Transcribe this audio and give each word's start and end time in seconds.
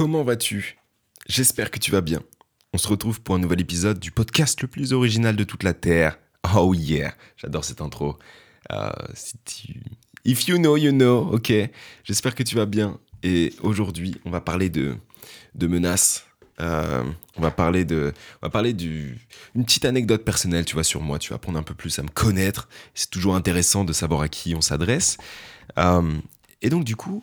comment 0.00 0.24
vas-tu? 0.24 0.78
J'espère 1.28 1.70
que 1.70 1.78
tu 1.78 1.90
vas 1.90 2.00
bien. 2.00 2.22
On 2.72 2.78
se 2.78 2.88
retrouve 2.88 3.20
pour 3.20 3.34
un 3.34 3.38
nouvel 3.38 3.60
épisode 3.60 3.98
du 3.98 4.10
podcast 4.10 4.62
le 4.62 4.66
plus 4.66 4.94
original 4.94 5.36
de 5.36 5.44
toute 5.44 5.62
la 5.62 5.74
Terre. 5.74 6.18
Oh 6.56 6.72
yeah, 6.72 7.14
j'adore 7.36 7.66
cette 7.66 7.82
intro. 7.82 8.18
Euh, 8.72 8.88
si 9.12 9.34
tu... 9.44 9.82
If 10.24 10.48
you 10.48 10.56
know, 10.56 10.78
you 10.78 10.92
know, 10.92 11.28
ok? 11.34 11.52
J'espère 12.02 12.34
que 12.34 12.42
tu 12.42 12.56
vas 12.56 12.64
bien. 12.64 12.98
Et 13.22 13.52
aujourd'hui, 13.60 14.16
on 14.24 14.30
va 14.30 14.40
parler 14.40 14.70
de, 14.70 14.96
de 15.54 15.66
menaces. 15.66 16.24
Euh, 16.60 17.04
on 17.36 17.42
va 17.42 17.50
parler 17.50 17.84
de, 17.84 18.14
on 18.40 18.46
va 18.46 18.50
parler 18.50 18.72
d'une 18.72 19.18
petite 19.66 19.84
anecdote 19.84 20.24
personnelle, 20.24 20.64
tu 20.64 20.76
vois, 20.76 20.84
sur 20.84 21.02
moi. 21.02 21.18
Tu 21.18 21.28
vas 21.28 21.36
apprendre 21.36 21.58
un 21.58 21.62
peu 21.62 21.74
plus 21.74 21.98
à 21.98 22.02
me 22.02 22.08
connaître. 22.08 22.70
C'est 22.94 23.10
toujours 23.10 23.36
intéressant 23.36 23.84
de 23.84 23.92
savoir 23.92 24.22
à 24.22 24.30
qui 24.30 24.54
on 24.54 24.62
s'adresse. 24.62 25.18
Euh, 25.78 26.18
et 26.62 26.70
donc, 26.70 26.84
du 26.84 26.96
coup, 26.96 27.22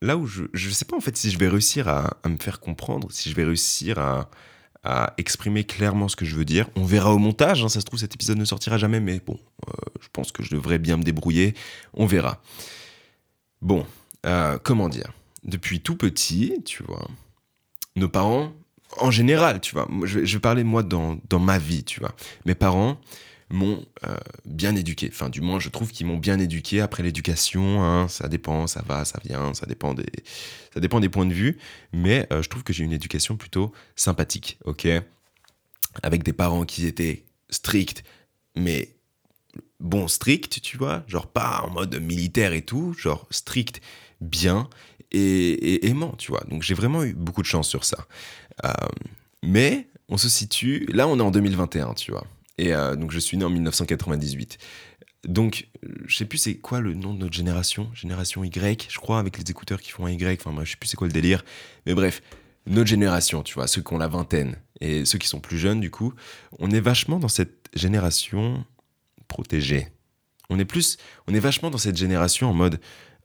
là 0.00 0.16
où 0.16 0.26
je 0.26 0.42
ne 0.42 0.72
sais 0.72 0.84
pas 0.84 0.96
en 0.96 1.00
fait 1.00 1.16
si 1.16 1.30
je 1.30 1.38
vais 1.38 1.48
réussir 1.48 1.88
à, 1.88 2.16
me 2.26 2.36
faire 2.36 2.60
comprendre, 2.60 3.10
si 3.10 3.30
je 3.30 3.34
vais 3.34 3.44
réussir 3.44 3.98
à, 3.98 4.30
exprimer 5.18 5.64
clairement 5.64 6.08
ce 6.08 6.16
que 6.16 6.24
je 6.24 6.34
veux 6.34 6.46
dire. 6.46 6.70
On 6.74 6.84
verra 6.84 7.12
au 7.12 7.18
montage, 7.18 7.62
hein, 7.62 7.68
ça 7.68 7.80
se 7.80 7.84
trouve 7.84 7.98
cet 8.00 8.14
épisode 8.14 8.38
ne 8.38 8.46
sortira 8.46 8.78
jamais, 8.78 9.00
mais 9.00 9.20
bon, 9.20 9.38
euh, 9.68 9.72
je 10.00 10.08
pense 10.10 10.32
que 10.32 10.42
je 10.42 10.54
devrais 10.54 10.78
bien 10.78 10.96
me 10.96 11.02
débrouiller. 11.02 11.52
On 11.92 12.06
verra. 12.06 12.40
Bon, 13.60 13.84
euh, 14.24 14.56
comment 14.62 14.88
dire? 14.88 15.12
Depuis 15.44 15.82
tout 15.82 15.96
petit, 15.96 16.62
tu 16.64 16.82
vois, 16.84 17.06
nos 17.96 18.08
parents, 18.08 18.54
en 18.96 19.10
général, 19.10 19.60
tu 19.60 19.74
vois, 19.74 19.86
je 20.04 20.20
vais, 20.20 20.26
je 20.26 20.36
vais 20.36 20.40
parler 20.40 20.64
moi 20.64 20.82
dans, 20.82 21.18
dans 21.28 21.40
ma 21.40 21.58
vie, 21.58 21.84
tu 21.84 22.00
vois, 22.00 22.14
mes 22.46 22.54
parents 22.54 22.98
m'ont 23.50 23.84
euh, 24.04 24.16
bien 24.44 24.76
éduqué. 24.76 25.08
Enfin, 25.10 25.28
du 25.28 25.40
moins, 25.40 25.58
je 25.58 25.68
trouve 25.68 25.90
qu'ils 25.90 26.06
m'ont 26.06 26.18
bien 26.18 26.38
éduqué. 26.38 26.80
Après 26.80 27.02
l'éducation, 27.02 27.82
hein, 27.82 28.08
ça 28.08 28.28
dépend, 28.28 28.66
ça 28.66 28.82
va, 28.86 29.04
ça 29.04 29.20
vient, 29.24 29.54
ça 29.54 29.66
dépend 29.66 29.94
des, 29.94 30.10
ça 30.74 30.80
dépend 30.80 31.00
des 31.00 31.08
points 31.08 31.26
de 31.26 31.32
vue. 31.32 31.58
Mais 31.92 32.26
euh, 32.32 32.42
je 32.42 32.48
trouve 32.48 32.64
que 32.64 32.72
j'ai 32.72 32.84
une 32.84 32.92
éducation 32.92 33.36
plutôt 33.36 33.72
sympathique, 33.96 34.58
ok? 34.64 34.86
Avec 36.02 36.22
des 36.22 36.32
parents 36.32 36.64
qui 36.64 36.86
étaient 36.86 37.24
stricts, 37.50 38.04
mais 38.54 38.94
bon, 39.80 40.08
strict, 40.08 40.60
tu 40.60 40.76
vois, 40.76 41.04
genre 41.06 41.26
pas 41.26 41.62
en 41.62 41.70
mode 41.70 42.00
militaire 42.00 42.52
et 42.52 42.62
tout, 42.62 42.92
genre 42.92 43.26
strict, 43.30 43.80
bien 44.20 44.68
et, 45.10 45.88
aimant, 45.88 46.14
tu 46.18 46.30
vois? 46.30 46.44
Donc 46.50 46.62
j'ai 46.62 46.74
vraiment 46.74 47.02
eu 47.04 47.14
beaucoup 47.14 47.42
de 47.42 47.46
chance 47.46 47.68
sur 47.68 47.84
ça. 47.84 48.06
Euh, 48.64 48.70
mais 49.42 49.88
on 50.08 50.18
se 50.18 50.28
situe, 50.28 50.86
là 50.92 51.08
on 51.08 51.18
est 51.18 51.22
en 51.22 51.30
2021, 51.30 51.94
tu 51.94 52.10
vois. 52.10 52.26
Et 52.58 52.74
euh, 52.74 52.96
donc 52.96 53.10
je 53.10 53.18
suis 53.18 53.36
né 53.36 53.44
en 53.44 53.50
1998. 53.50 54.58
Donc, 55.24 55.68
je 56.06 56.16
sais 56.16 56.24
plus 56.24 56.38
c'est 56.38 56.54
quoi 56.58 56.80
le 56.80 56.94
nom 56.94 57.12
de 57.12 57.18
notre 57.18 57.34
génération, 57.34 57.90
génération 57.92 58.44
Y, 58.44 58.86
je 58.88 58.98
crois, 58.98 59.18
avec 59.18 59.36
les 59.36 59.50
écouteurs 59.50 59.80
qui 59.80 59.90
font 59.90 60.06
un 60.06 60.10
Y, 60.10 60.40
enfin, 60.40 60.52
moi, 60.52 60.64
je 60.64 60.70
sais 60.70 60.76
plus 60.76 60.88
c'est 60.88 60.96
quoi 60.96 61.08
le 61.08 61.12
délire. 61.12 61.44
Mais 61.86 61.94
bref, 61.94 62.22
notre 62.66 62.88
génération, 62.88 63.42
tu 63.42 63.54
vois, 63.54 63.66
ceux 63.66 63.82
qui 63.82 63.92
ont 63.92 63.98
la 63.98 64.08
vingtaine 64.08 64.56
et 64.80 65.04
ceux 65.04 65.18
qui 65.18 65.26
sont 65.26 65.40
plus 65.40 65.58
jeunes, 65.58 65.80
du 65.80 65.90
coup, 65.90 66.14
on 66.58 66.70
est 66.70 66.80
vachement 66.80 67.18
dans 67.18 67.28
cette 67.28 67.68
génération 67.74 68.64
protégée. 69.26 69.88
On 70.50 70.58
est 70.58 70.64
plus, 70.64 70.98
on 71.26 71.34
est 71.34 71.40
vachement 71.40 71.70
dans 71.70 71.78
cette 71.78 71.96
génération 71.96 72.48
en 72.48 72.54
mode, 72.54 72.80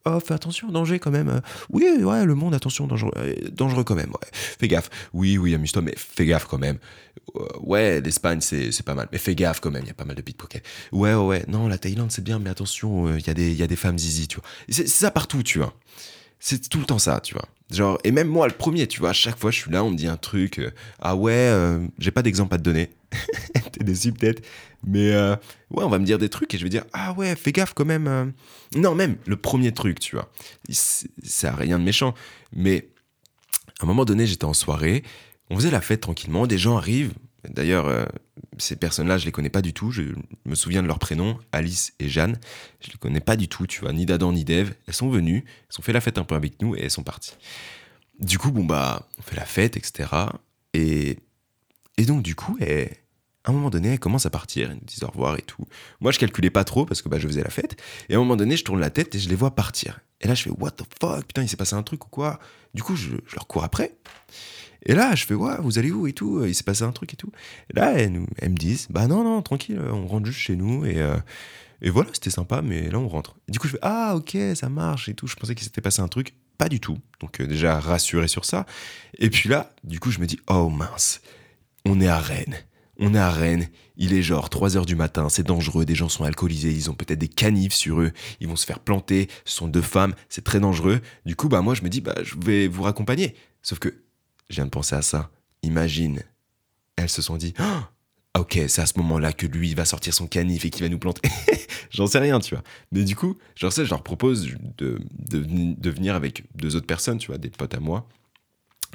oh, 0.06 0.20
fais 0.20 0.34
attention, 0.34 0.70
danger 0.70 1.00
quand 1.00 1.12
même. 1.12 1.42
Oui, 1.70 1.86
ouais, 2.02 2.26
le 2.26 2.36
monde, 2.36 2.54
attention, 2.54 2.88
dangereux, 2.88 3.12
euh, 3.18 3.34
dangereux 3.52 3.84
quand 3.84 3.96
même. 3.96 4.12
Fais 4.32 4.68
gaffe. 4.68 4.90
Oui, 5.14 5.38
oui, 5.38 5.56
amuse-toi, 5.56 5.82
mais 5.82 5.94
fais 5.98 6.26
gaffe 6.26 6.46
quand 6.46 6.58
même. 6.58 6.78
Euh, 7.36 7.48
ouais, 7.62 8.02
l'Espagne, 8.02 8.42
c'est, 8.42 8.84
pas 8.84 8.96
mal. 8.96 9.08
Mais 9.12 9.18
fais 9.18 9.36
gaffe 9.36 9.60
quand 9.60 9.72
même, 9.72 9.84
il 9.84 9.88
y 9.88 9.92
a 9.92 9.96
pas 9.96 10.06
mal 10.06 10.16
de 10.16 10.22
pickpockets. 10.22 10.64
Ouais, 10.92 11.14
ouais, 11.14 11.26
ouais. 11.26 11.46
Non, 11.48 11.68
la 11.68 11.78
Thaïlande, 11.78 12.12
c'est 12.12 12.24
bien, 12.24 12.40
mais 12.40 12.50
attention, 12.50 13.08
euh, 13.08 13.20
il 13.20 13.28
y, 13.28 13.30
a 13.30 13.34
des, 13.34 13.54
y 13.54 13.64
a 13.64 13.68
des 13.68 13.76
femmes 13.76 13.98
zizi, 13.98 14.28
tu 14.28 14.40
vois. 14.40 14.46
C'est, 14.70 14.88
ça 14.88 15.12
partout, 15.12 15.44
tu 15.44 15.60
vois. 15.60 15.74
C'est 16.40 16.68
tout 16.68 16.80
le 16.80 16.86
temps 16.86 17.00
ça, 17.00 17.22
tu 17.22 17.34
vois. 17.34 17.46
Genre, 17.72 17.98
et 18.04 18.12
même 18.12 18.28
moi, 18.28 18.48
le 18.48 18.54
premier, 18.54 18.88
tu 18.88 19.00
vois, 19.00 19.12
à 19.12 19.14
chaque 19.14 19.38
fois, 19.38 19.50
je 19.50 19.60
suis 19.60 19.72
là, 19.72 19.84
on 19.84 19.92
me 19.92 19.96
dit 19.96 20.08
un 20.08 20.18
truc. 20.18 20.62
ah 21.02 21.16
ouais, 21.16 21.50
j'ai 22.00 22.12
pas 22.12 22.22
d'exemple 22.22 22.54
à 22.54 22.58
te 22.58 22.64
donner. 22.64 22.90
T'es 23.72 23.84
déçu 23.84 24.12
peut-être. 24.12 24.44
Mais 24.86 25.14
euh, 25.14 25.36
ouais, 25.72 25.84
on 25.84 25.90
va 25.90 26.00
me 26.00 26.06
dire 26.06 26.20
des 26.20 26.30
trucs 26.30 26.54
et 26.54 26.58
je 26.58 26.64
vais 26.64 26.70
dire 26.70 26.86
Ah 26.94 27.14
ouais, 27.14 27.36
fais 27.36 27.52
gaffe 27.52 27.74
quand 27.74 27.86
même. 27.86 28.08
Euh. 28.08 28.26
Non, 28.76 28.96
même 28.96 29.18
le 29.26 29.38
premier 29.38 29.72
truc, 29.72 30.00
tu 30.00 30.16
vois. 30.16 30.32
Ça 30.70 31.52
n'a 31.52 31.56
rien 31.56 31.80
de 31.80 31.84
méchant. 31.84 32.14
Mais 32.54 32.90
à 33.80 33.84
un 33.84 33.88
moment 33.88 34.06
donné, 34.06 34.28
j'étais 34.28 34.46
en 34.46 34.54
soirée. 34.54 35.04
On 35.50 35.56
faisait 35.56 35.72
la 35.72 35.82
fête 35.82 36.02
tranquillement. 36.02 36.48
Des 36.48 36.58
gens 36.58 36.78
arrivent. 36.78 37.14
D'ailleurs, 37.50 37.88
euh, 37.88 38.06
ces 38.58 38.76
personnes-là, 38.76 39.18
je 39.18 39.26
les 39.26 39.32
connais 39.32 39.50
pas 39.50 39.62
du 39.62 39.74
tout. 39.74 39.92
Je 39.92 40.04
me 40.46 40.56
souviens 40.56 40.82
de 40.82 40.88
leurs 40.88 41.00
prénoms, 41.00 41.38
Alice 41.52 41.94
et 42.00 42.08
Jeanne. 42.08 42.40
Je 42.80 42.92
les 42.92 42.98
connais 42.98 43.20
pas 43.20 43.36
du 43.36 43.50
tout, 43.50 43.68
tu 43.68 43.82
vois, 43.82 43.92
ni 43.92 44.06
d'Adam 44.06 44.32
ni 44.32 44.46
d'Eve. 44.46 44.74
Elles 44.88 44.94
sont 44.94 45.10
venues, 45.10 45.44
elles 45.46 45.80
ont 45.80 45.82
fait 45.82 45.92
la 45.92 46.02
fête 46.02 46.18
un 46.18 46.24
peu 46.24 46.36
avec 46.36 46.62
nous 46.62 46.76
et 46.76 46.84
elles 46.84 46.92
sont 46.92 47.04
parties. 47.04 47.36
Du 48.20 48.38
coup, 48.38 48.52
bon 48.52 48.64
bah, 48.64 49.10
on 49.20 49.22
fait 49.22 49.36
la 49.36 49.46
fête, 49.46 49.76
etc. 49.76 50.10
Et, 50.74 51.18
et 51.98 52.06
donc, 52.06 52.24
du 52.24 52.36
coup, 52.36 52.58
elles, 52.62 52.92
à 53.46 53.52
un 53.52 53.54
moment 53.54 53.70
donné, 53.70 53.90
elle 53.90 54.00
commence 54.00 54.26
à 54.26 54.30
partir, 54.30 54.70
elle 54.72 54.78
nous 54.78 54.86
dit 54.86 55.00
au 55.04 55.08
revoir 55.08 55.38
et 55.38 55.42
tout. 55.42 55.66
Moi, 56.00 56.12
je 56.12 56.20
calculais 56.20 56.50
pas 56.50 56.64
trop 56.64 56.86
parce 56.86 57.02
que 57.02 57.10
bah, 57.10 57.20
je 57.20 57.28
faisais 57.28 57.44
la 57.44 57.50
fête. 57.50 57.76
Et 58.08 58.14
à 58.14 58.18
un 58.18 58.20
moment 58.20 58.38
donné, 58.38 58.56
je 58.56 58.64
tourne 58.64 58.80
la 58.80 58.90
tête 58.90 59.14
et 59.16 59.20
je 59.20 59.28
les 59.28 59.36
vois 59.36 59.54
partir. 59.54 60.00
Et 60.22 60.28
là, 60.28 60.34
je 60.34 60.44
fais 60.44 60.50
What 60.50 60.72
the 60.72 60.84
fuck 61.00 61.26
Putain, 61.26 61.44
il 61.44 61.50
s'est 61.50 61.58
passé 61.58 61.76
un 61.76 61.84
truc 61.84 62.06
ou 62.06 62.10
quoi? 62.10 62.40
Du 62.74 62.82
coup, 62.84 62.96
je, 62.96 63.12
leur 63.34 63.48
cours 63.48 63.64
après. 63.64 63.98
Et 64.86 64.96
là, 64.96 65.14
je 65.16 65.26
fais 65.26 65.34
Ouais, 65.34 65.56
vous 65.60 65.78
allez 65.78 65.92
où 65.92 66.08
et 66.08 66.14
tout? 66.14 66.46
Il 66.46 66.56
s'est 66.56 66.64
passé 66.64 66.84
un 66.84 66.94
truc 66.94 67.14
et 67.14 67.18
tout. 67.18 67.32
Et 67.70 67.78
là, 67.78 67.94
elles, 67.98 68.14
nous, 68.14 68.28
me 68.42 68.56
disent 68.56 68.88
Bah 68.90 69.08
non, 69.08 69.24
non, 69.26 69.42
tranquille, 69.42 69.80
on 69.92 70.08
rentre 70.08 70.26
juste 70.26 70.40
chez 70.40 70.56
nous. 70.56 70.86
Et, 70.86 71.02
euh, 71.02 71.18
et 71.82 71.90
voilà, 71.90 72.10
c'était 72.14 72.30
sympa, 72.30 72.62
mais 72.62 72.90
là, 72.90 72.98
on 72.98 73.10
rentre. 73.10 73.36
du 73.50 73.60
coup, 73.60 73.68
je 73.68 73.74
fais 73.74 73.80
Ah, 73.82 74.16
ok, 74.16 74.38
ça 74.56 74.70
marche 74.70 75.10
et 75.10 75.14
tout. 75.16 75.28
Je 75.28 75.36
pensais 75.36 75.54
qu'il 75.54 75.66
s'était 75.66 75.82
passé 75.82 76.02
un 76.02 76.08
truc. 76.08 76.34
Pas 76.58 76.70
du 76.70 76.80
tout. 76.80 76.98
Donc, 77.20 77.42
euh, 77.42 77.48
déjà, 77.48 77.78
rassuré 77.78 78.30
sur 78.30 78.46
ça. 78.46 78.66
Et 79.18 79.30
puis 79.30 79.50
là, 79.50 79.74
du 79.84 80.00
coup, 80.00 80.12
je 80.12 80.20
me 80.20 80.28
dis 80.28 80.40
Oh 80.48 80.70
mince, 80.70 81.22
on 81.84 82.00
est 82.00 82.08
à 82.08 82.20
Rennes 82.20 82.64
on 83.06 83.14
est 83.14 83.20
à 83.20 83.30
Rennes, 83.30 83.68
il 83.98 84.14
est 84.14 84.22
genre 84.22 84.50
3 84.50 84.78
heures 84.78 84.86
du 84.86 84.96
matin, 84.96 85.28
c'est 85.28 85.44
dangereux, 85.44 85.84
des 85.84 85.94
gens 85.94 86.08
sont 86.08 86.24
alcoolisés, 86.24 86.72
ils 86.72 86.90
ont 86.90 86.94
peut-être 86.94 87.20
des 87.20 87.28
canifs 87.28 87.74
sur 87.74 88.00
eux, 88.00 88.12
ils 88.40 88.48
vont 88.48 88.56
se 88.56 88.66
faire 88.66 88.80
planter, 88.80 89.28
ce 89.44 89.56
sont 89.56 89.68
deux 89.68 89.82
femmes, 89.82 90.16
c'est 90.30 90.44
très 90.44 90.62
dangereux. 90.62 91.02
Du 91.26 91.36
coup, 91.36 91.50
bah 91.50 91.62
moi 91.62 91.76
je 91.76 91.82
me 91.82 91.90
dis, 91.90 92.00
bah 92.00 92.16
je 92.24 92.36
vais 92.38 92.68
vous 92.68 92.84
raccompagner. 92.84 93.36
Sauf 93.62 93.80
que, 93.80 93.90
je 94.50 94.56
viens 94.56 94.66
de 94.66 94.70
penser 94.70 94.96
à 94.96 95.02
ça, 95.02 95.32
imagine, 95.64 96.24
elles 96.96 97.10
se 97.10 97.22
sont 97.22 97.36
dit, 97.36 97.54
oh, 97.60 98.40
ok, 98.40 98.60
c'est 98.68 98.82
à 98.82 98.86
ce 98.86 98.98
moment-là 99.00 99.34
que 99.34 99.48
lui 99.48 99.74
va 99.74 99.84
sortir 99.84 100.14
son 100.14 100.28
canif 100.28 100.64
et 100.64 100.70
qu'il 100.70 100.84
va 100.84 100.90
nous 100.90 101.00
planter. 101.00 101.30
J'en 101.90 102.08
sais 102.08 102.20
rien, 102.20 102.40
tu 102.40 102.56
vois. 102.56 102.64
Mais 102.94 103.04
du 103.04 103.18
coup, 103.18 103.38
je 103.56 103.68
leur 103.90 104.04
propose 104.04 104.48
de, 104.78 105.00
de 105.30 105.90
venir 105.90 106.16
avec 106.16 106.44
deux 106.56 106.78
autres 106.78 106.88
personnes, 106.88 107.18
tu 107.18 107.28
vois, 107.28 107.38
des 107.38 107.50
potes 107.50 107.74
à 107.74 107.80
moi 107.82 108.08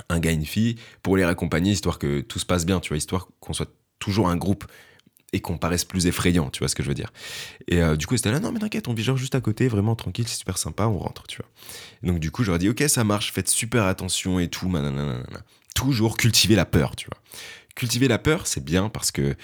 un 0.08 0.20
gars, 0.20 0.32
une 0.32 0.44
fille, 0.44 0.76
pour 1.02 1.16
les 1.16 1.24
raccompagner, 1.24 1.72
histoire 1.72 1.98
que 1.98 2.20
tout 2.20 2.38
se 2.38 2.46
passe 2.46 2.66
bien, 2.66 2.80
tu 2.80 2.88
vois, 2.88 2.96
histoire 2.96 3.28
qu'on 3.40 3.52
soit 3.52 3.70
toujours 3.98 4.28
un 4.28 4.36
groupe 4.36 4.64
et 5.32 5.40
qu'on 5.40 5.58
paraisse 5.58 5.84
plus 5.84 6.06
effrayant, 6.06 6.50
tu 6.50 6.60
vois 6.60 6.68
ce 6.68 6.74
que 6.74 6.82
je 6.82 6.88
veux 6.88 6.94
dire. 6.94 7.12
Et 7.68 7.82
euh, 7.82 7.96
du 7.96 8.06
coup, 8.06 8.16
c'était 8.16 8.30
là, 8.30 8.40
non 8.40 8.50
mais 8.50 8.60
t'inquiète, 8.60 8.88
on 8.88 8.94
vit 8.94 9.02
genre 9.02 9.16
juste 9.16 9.34
à 9.34 9.40
côté, 9.40 9.68
vraiment 9.68 9.94
tranquille, 9.94 10.26
c'est 10.26 10.38
super 10.38 10.56
sympa, 10.56 10.86
on 10.86 10.98
rentre, 10.98 11.26
tu 11.26 11.38
vois. 11.38 11.50
donc 12.02 12.18
du 12.18 12.30
coup, 12.30 12.44
j'aurais 12.44 12.58
dit, 12.58 12.68
ok, 12.68 12.82
ça 12.88 13.04
marche, 13.04 13.32
faites 13.32 13.48
super 13.48 13.84
attention 13.84 14.38
et 14.38 14.48
tout, 14.48 14.68
nanana. 14.70 15.22
Toujours 15.74 16.16
cultiver 16.16 16.56
la 16.56 16.64
peur, 16.64 16.96
tu 16.96 17.06
vois. 17.06 17.18
Cultiver 17.74 18.08
la 18.08 18.18
peur, 18.18 18.46
c'est 18.46 18.64
bien 18.64 18.88
parce 18.88 19.10
que, 19.10 19.36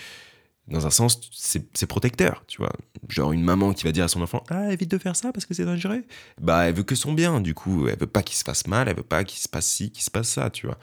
dans 0.67 0.87
un 0.87 0.91
sens, 0.91 1.21
c'est 1.31 1.87
protecteur, 1.87 2.43
tu 2.49 2.57
vois. 2.57 2.73
Genre 3.11 3.33
une 3.33 3.45
maman 3.45 3.75
qui 3.75 3.85
va 3.85 3.93
dire 3.93 4.05
à 4.05 4.09
son 4.09 4.23
enfant, 4.23 4.43
ah, 4.49 4.73
évite 4.73 4.91
de 4.91 4.97
faire 4.97 5.15
ça 5.15 5.31
parce 5.31 5.45
que 5.45 5.53
c'est 5.53 5.67
dangereux. 5.67 6.03
Bah, 6.41 6.65
elle 6.65 6.75
veut 6.75 6.83
que 6.83 6.95
son 6.95 7.13
bien, 7.13 7.43
du 7.43 7.53
coup, 7.53 7.87
elle 7.87 7.99
veut 7.99 8.07
pas 8.07 8.23
qu'il 8.23 8.37
se 8.37 8.45
passe 8.45 8.67
mal, 8.67 8.89
elle 8.89 8.97
veut 8.97 9.03
pas 9.03 9.25
qu'il 9.25 9.39
se 9.39 9.49
passe 9.49 9.67
ci, 9.67 9.91
qu'il 9.91 10.03
se 10.03 10.11
passe 10.11 10.31
ça, 10.31 10.49
tu 10.49 10.67
vois. 10.67 10.79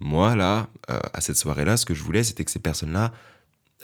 Moi, 0.00 0.36
là, 0.36 0.68
euh, 0.90 0.98
à 1.12 1.20
cette 1.20 1.36
soirée-là, 1.36 1.76
ce 1.76 1.86
que 1.86 1.94
je 1.94 2.02
voulais, 2.02 2.24
c'était 2.24 2.44
que 2.44 2.50
ces 2.50 2.58
personnes-là 2.58 3.12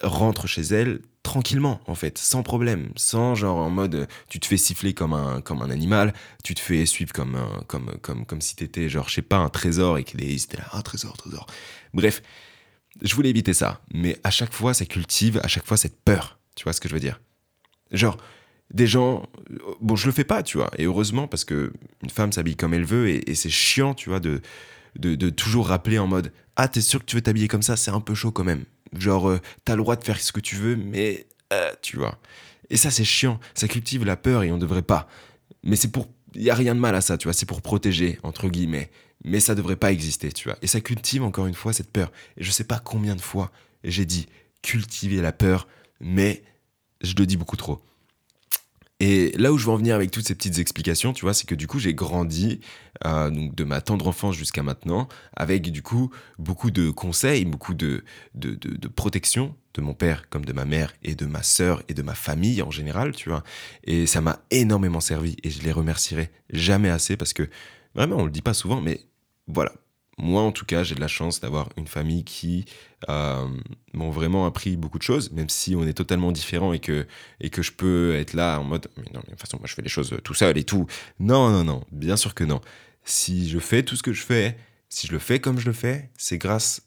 rentrent 0.03 0.47
chez 0.47 0.63
elles 0.63 1.01
tranquillement, 1.23 1.81
en 1.87 1.95
fait, 1.95 2.19
sans 2.19 2.43
problème, 2.43 2.91
sans 2.97 3.35
genre 3.35 3.59
en 3.59 3.71
mode 3.71 4.09
tu 4.29 4.41
te 4.41 4.47
fais 4.47 4.57
siffler 4.57 4.95
comme 4.95 5.13
un, 5.13 5.41
comme 5.41 5.63
un 5.63 5.71
animal, 5.71 6.13
tu 6.43 6.55
te 6.55 6.61
fais 6.61 6.85
suivre 6.87 7.13
comme, 7.13 7.37
un, 7.37 7.63
comme, 7.69 7.93
comme, 8.03 8.27
comme 8.27 8.41
si 8.41 8.57
t'étais, 8.57 8.89
genre, 8.89 9.09
je 9.09 9.15
sais 9.15 9.23
pas, 9.23 9.37
un 9.37 9.49
trésor 9.49 9.99
et 9.99 10.05
qu'ils 10.05 10.21
étaient 10.23 10.57
là, 10.57 10.67
ah, 10.73 10.83
trésor, 10.83 11.17
trésor. 11.17 11.47
Bref, 11.95 12.23
je 13.01 13.15
voulais 13.15 13.31
éviter 13.31 13.55
ça, 13.55 13.81
mais 13.93 14.19
à 14.25 14.31
chaque 14.31 14.53
fois, 14.53 14.75
ça 14.75 14.85
cultive, 14.85 15.41
à 15.43 15.49
chaque 15.49 15.67
fois, 15.67 15.77
cette 15.77 16.01
peur. 16.03 16.39
Tu 16.57 16.65
vois 16.65 16.73
ce 16.73 16.81
que 16.81 16.89
je 16.89 16.95
veux 16.95 17.01
dire? 17.01 17.21
Genre, 17.93 18.17
des 18.71 18.87
gens. 18.87 19.29
Bon, 19.81 19.97
je 19.97 20.07
le 20.07 20.13
fais 20.13 20.25
pas, 20.25 20.43
tu 20.43 20.57
vois, 20.57 20.71
et 20.77 20.85
heureusement, 20.85 21.29
parce 21.29 21.45
que 21.45 21.73
une 22.03 22.11
femme 22.11 22.33
s'habille 22.33 22.57
comme 22.57 22.75
elle 22.75 22.85
veut 22.85 23.09
et 23.09 23.35
c'est 23.35 23.51
chiant, 23.51 23.95
tu 23.95 24.09
vois, 24.09 24.21
de 24.21 24.41
de, 24.99 25.31
toujours 25.31 25.69
rappeler 25.69 25.99
en 25.99 26.07
mode 26.07 26.33
Ah, 26.57 26.69
t'es 26.69 26.81
sûr 26.81 27.01
que 27.01 27.05
tu 27.05 27.17
veux 27.17 27.23
t'habiller 27.23 27.49
comme 27.49 27.63
ça? 27.63 27.77
C'est 27.77 27.91
un 27.91 28.01
peu 28.01 28.15
chaud 28.15 28.33
quand 28.33 28.45
même. 28.45 28.65
Genre, 28.97 29.29
euh, 29.29 29.41
t'as 29.65 29.75
le 29.75 29.83
droit 29.83 29.97
de 29.97 30.05
faire 30.05 30.21
ce 30.21 30.33
que 30.33 30.41
tu 30.41 30.57
veux, 30.57 30.77
mais 30.77 31.27
euh, 31.53 31.71
tu 31.83 31.97
vois. 31.97 32.19
Et 32.71 32.77
ça, 32.77 32.91
c'est 32.91 33.05
chiant. 33.05 33.41
Ça 33.55 33.69
cultive 33.69 34.05
la 34.05 34.17
peur 34.17 34.43
et 34.43 34.53
on 34.53 34.59
devrait 34.59 34.83
pas. 34.83 35.09
Mais 35.63 35.77
c'est 35.77 35.89
pour. 35.89 36.09
Il 36.35 36.43
y 36.43 36.51
a 36.51 36.55
rien 36.55 36.75
de 36.75 36.81
mal 36.81 36.95
à 36.95 37.01
ça, 37.01 37.19
tu 37.19 37.29
vois. 37.29 37.35
C'est 37.35 37.47
pour 37.47 37.63
protéger, 37.63 38.19
entre 38.23 38.49
guillemets. 38.49 38.91
Mais 39.25 39.41
ça 39.41 39.55
devrait 39.55 39.77
pas 39.77 39.93
exister, 39.93 40.33
tu 40.33 40.49
vois. 40.49 40.59
Et 40.63 40.67
ça 40.67 40.81
cultive 40.81 41.23
encore 41.23 41.47
une 41.47 41.55
fois 41.55 41.73
cette 41.73 41.91
peur. 41.91 42.11
Et 42.37 42.45
je 42.45 42.51
sais 42.51 42.65
pas 42.65 42.79
combien 42.79 43.15
de 43.15 43.21
fois 43.21 43.51
j'ai 43.85 44.05
dit 44.05 44.27
cultiver 44.63 45.21
la 45.21 45.33
peur, 45.33 45.69
mais 46.01 46.43
je 47.03 47.15
le 47.19 47.27
dis 47.27 47.37
beaucoup 47.37 47.57
trop. 47.57 47.83
Et 49.05 49.33
là 49.37 49.53
où 49.53 49.59
je 49.59 49.67
veux 49.67 49.73
en 49.73 49.77
venir 49.77 49.97
avec 49.97 50.13
toutes 50.13 50.29
ces 50.29 50.37
petites 50.37 50.61
explications, 50.61 51.13
tu 51.13 51.25
vois, 51.25 51.35
c'est 51.35 51.45
que 51.45 51.57
du 51.57 51.67
coup, 51.67 51.81
j'ai 51.81 51.93
grandi, 51.93 52.61
euh, 53.05 53.33
de 53.33 53.65
ma 53.65 53.81
tendre 53.81 54.07
enfance 54.07 54.37
jusqu'à 54.37 54.63
maintenant, 54.63 55.09
avec 55.37 55.73
du 55.73 55.83
coup 55.83 56.11
beaucoup 56.39 56.71
de 56.71 56.89
conseils, 56.89 57.45
beaucoup 57.45 57.75
de, 57.75 58.05
protection 58.95 59.57
de 59.75 59.81
mon 59.81 59.93
père 59.93 60.29
comme 60.31 60.45
de 60.45 60.53
ma 60.53 60.65
mère 60.65 60.95
et 61.03 61.17
de 61.17 61.27
ma 61.27 61.43
sœur 61.43 61.83
et 61.89 61.95
de 61.95 62.03
ma 62.03 62.15
famille 62.15 62.63
en 62.63 62.71
général, 62.71 63.11
tu 63.11 63.29
vois. 63.29 63.43
Et 63.83 64.07
ça 64.07 64.21
m'a 64.21 64.39
énormément 64.53 65.01
servi 65.01 65.35
et 65.43 65.51
je 65.51 65.63
les 65.63 65.73
remercierai 65.73 66.31
jamais 66.51 66.89
assez 66.89 67.17
parce 67.17 67.33
que 67.33 67.51
vraiment, 67.97 68.19
on 68.19 68.25
le 68.25 68.31
dit 68.31 68.41
pas 68.41 68.55
souvent, 68.55 68.81
mais 68.81 69.01
voilà, 69.49 69.73
moi, 70.19 70.43
en 70.43 70.53
tout 70.53 70.65
cas, 70.65 70.83
j'ai 70.83 70.95
de 70.95 71.01
la 71.01 71.09
chance 71.09 71.41
d'avoir 71.41 71.69
une 71.77 71.87
famille 71.87 72.25
qui 72.25 72.67
euh, 73.09 73.49
m'ont 73.95 74.11
vraiment 74.11 74.47
appris 74.47 74.77
beaucoup 74.77 74.99
de 74.99 75.03
choses, 75.03 75.33
même 75.33 75.49
si 75.49 75.75
on 75.75 75.87
est 75.87 75.95
totalement 75.95 76.33
différents 76.33 76.73
et 76.73 76.81
que, 76.81 77.07
et 77.41 77.51
que 77.51 77.63
je 77.63 77.73
peux 77.73 78.15
être 78.15 78.35
là 78.35 78.59
en 78.59 78.65
mode, 78.65 78.89
mais 78.97 79.05
non, 79.15 79.21
de 79.21 79.31
toute 79.31 79.41
façon, 79.41 79.59
moi, 79.59 79.67
je 79.67 79.75
fais 79.75 79.83
les 79.83 79.89
choses 79.89 80.15
tout 80.23 80.35
seul 80.35 80.59
et 80.59 80.65
tout. 80.65 80.87
Non, 81.19 81.51
non, 81.51 81.65
non, 81.65 81.85
bien 81.91 82.17
sûr 82.17 82.35
que 82.35 82.45
non. 82.45 82.61
Si 83.05 83.49
je 83.49 83.59
fais 83.59 83.83
tout 83.83 83.97
ce 83.97 84.03
que 84.03 84.13
je 84.13 84.23
fais, 84.23 84.57
si 84.89 85.07
je 85.07 85.13
le 85.13 85.19
fais 85.19 85.41
comme 85.41 85.59
je 85.59 85.67
le 85.67 85.73
fais, 85.73 86.11
c'est 86.17 86.39
grâce 86.39 86.83